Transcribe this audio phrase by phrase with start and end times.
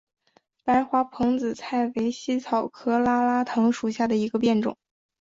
[0.63, 4.75] 白花蓬子菜为茜草科拉拉藤属下的一个变种。